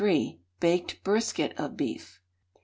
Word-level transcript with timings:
Baked 0.59 1.03
Brisket 1.03 1.53
of 1.59 1.77
Beef. 1.77 2.19